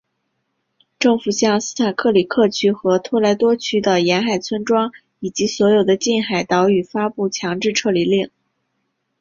[0.97, 8.31] 政府向斯坦克里克区和托莱多区的沿海村庄以及所有的近海岛屿发布强制撤离令。